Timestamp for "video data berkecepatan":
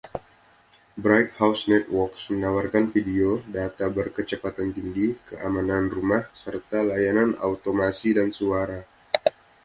2.95-4.69